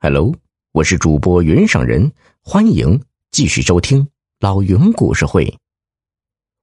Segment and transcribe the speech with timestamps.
[0.00, 0.32] Hello，
[0.70, 3.02] 我是主播云上人，欢迎
[3.32, 5.58] 继续收听老云故事会。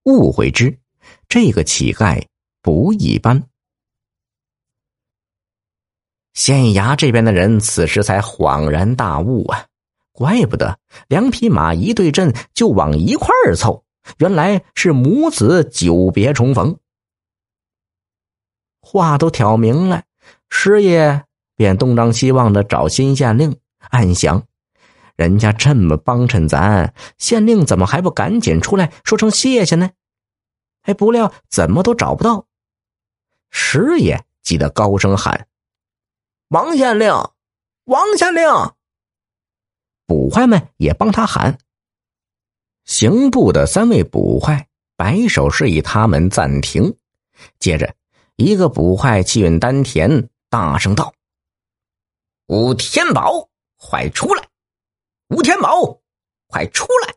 [0.06, 0.80] 误会之，
[1.28, 2.26] 这个乞丐
[2.62, 3.44] 不一般。
[6.34, 9.68] 县衙这边的人此时才恍然大悟啊，
[10.14, 10.80] 怪不得
[11.10, 13.84] 两匹马一对阵就往一块儿凑，
[14.20, 16.80] 原来是母子久别重逢。
[18.80, 20.06] 话都挑明了，
[20.50, 21.26] 师爷。
[21.56, 23.58] 便东张西望的找新县令，
[23.90, 24.44] 暗想：
[25.16, 29.90] 人家这么帮衬咱，县令怎么还不赶紧出来说声谢谢呢？
[30.84, 32.46] 哎，不料怎么都找不到。
[33.50, 35.48] 师爷急得高声喊
[36.50, 37.12] ：“王县令，
[37.86, 38.44] 王县令！”
[40.06, 41.58] 捕快们也帮他喊。
[42.84, 46.96] 刑部的三位捕快摆手示意他们暂停，
[47.58, 47.96] 接着
[48.36, 51.15] 一个捕快气运丹田，大声道。
[52.48, 54.48] 吴天宝，快出来！
[55.30, 56.00] 吴天宝，
[56.46, 57.16] 快出来！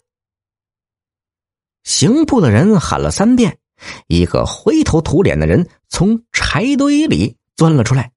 [1.85, 3.59] 刑部的人喊了三遍，
[4.07, 8.11] 一个灰头土脸的人从柴堆里钻了出来，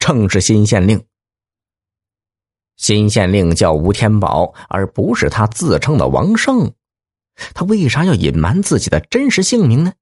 [0.00, 1.00] 正是新县令。
[2.76, 6.72] 新县令叫吴天宝，而不是他自称的王胜。
[7.54, 9.92] 他为啥要隐瞒自己的真实姓名呢？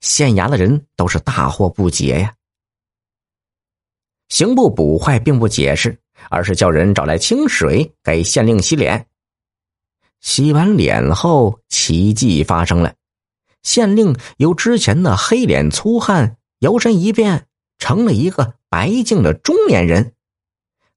[0.00, 2.36] 县衙的人都是大惑不解呀。
[4.32, 5.98] 刑部捕快并不解释，
[6.30, 9.06] 而是叫人找来清水给县令洗脸。
[10.22, 12.94] 洗完脸后，奇迹发生了，
[13.62, 17.46] 县令由之前的黑脸粗汉摇身一变，
[17.78, 20.14] 成了一个白净的中年人，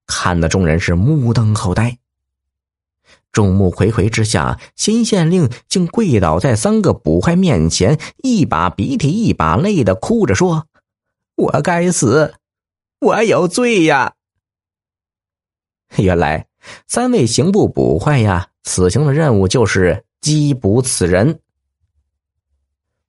[0.07, 1.97] 看得众人是目瞪口呆。
[3.33, 10.67] 众目睽睽之下，新县令竟跪倒在三个捕快面前，一把鼻涕一把泪的哭着说
[11.35, 12.35] ：“我该死。”
[12.99, 14.13] 我有罪呀！
[15.97, 16.45] 原来
[16.87, 21.39] 三位刑部捕快呀，此行的任务就是缉捕此人。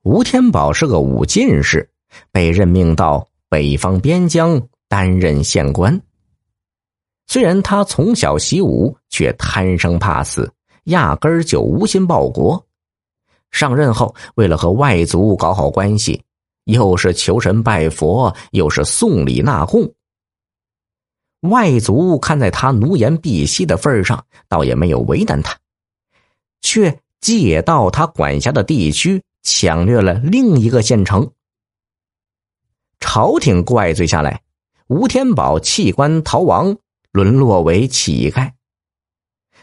[0.02, 1.90] 吴天宝是个武进士，
[2.30, 6.00] 被任命到北方边疆担任县官。
[7.26, 10.52] 虽然他从小习武，却贪生怕死，
[10.84, 12.64] 压根儿就无心报国。
[13.50, 16.22] 上任后，为了和外族搞好关系。
[16.66, 19.92] 又是求神拜佛，又是送礼纳贡。
[21.40, 25.56] 外族看在他奴颜婢膝的份上，倒也没有为难他，
[26.60, 31.30] 却借到他管辖的地区抢掠了另一个县城。
[32.98, 34.42] 朝廷怪罪下来，
[34.88, 36.76] 吴天宝弃官逃亡，
[37.12, 38.50] 沦落为乞丐。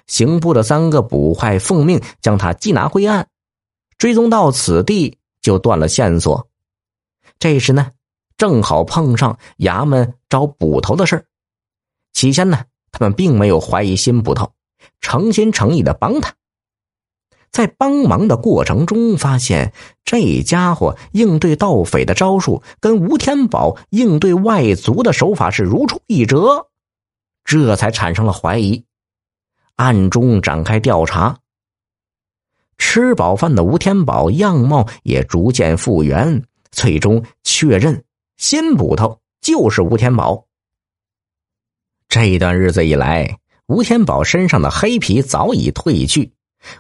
[0.08, 3.28] 刑部的三个捕快奉命将他缉拿归案，
[3.98, 6.48] 追踪到此地就断了线索。
[7.44, 7.92] 这时呢，
[8.38, 11.26] 正好碰上衙门找捕头的事儿。
[12.14, 14.54] 起先呢，他们并没有怀疑新捕头，
[15.02, 16.34] 诚心诚意的帮他。
[17.52, 19.74] 在帮忙的过程中，发现
[20.06, 26.70] 这家伙应对盗匪的招数跟吴天宝应对外族的手法是如出一辙，
[27.44, 28.86] 这才产生了怀疑，
[29.76, 31.40] 暗中展开调查。
[32.78, 36.46] 吃饱饭的吴天宝样貌也逐渐复原。
[36.74, 38.04] 最终确认，
[38.38, 40.46] 新捕头就是吴天宝。
[42.10, 46.34] 这段日子以来，吴天宝身上的黑皮早已褪去。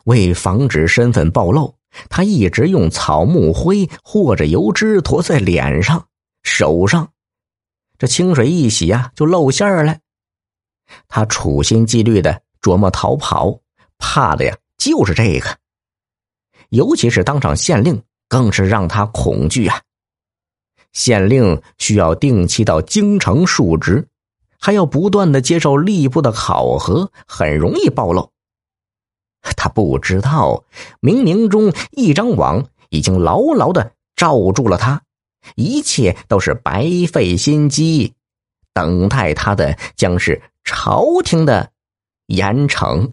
[0.05, 1.75] 为防止身份暴露，
[2.09, 6.07] 他一直用草木灰或者油脂涂在脸上、
[6.41, 7.11] 手上。
[7.97, 9.97] 这清水一洗呀，就露馅儿了。
[11.07, 13.59] 他处心积虑的琢磨逃跑，
[13.97, 15.57] 怕的呀就是这个。
[16.69, 18.01] 尤其是当上县令。
[18.33, 19.79] 更是让他恐惧啊！
[20.91, 24.07] 县令需要定期到京城述职，
[24.57, 28.31] 还要不断的接受吏部的考核，很容易暴露。
[29.55, 30.63] 他不知道，
[30.99, 35.03] 冥冥中一张网已经牢牢的罩住了他，
[35.55, 38.15] 一切都是白费心机，
[38.73, 41.69] 等待他的将是朝廷的
[42.25, 43.11] 严惩。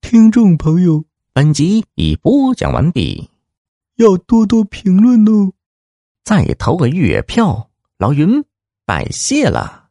[0.00, 1.09] 听众朋友。
[1.32, 3.30] 本集已播讲完毕，
[3.94, 5.52] 要多多评论哦！
[6.24, 8.44] 再投个月票，老云
[8.84, 9.89] 拜谢了。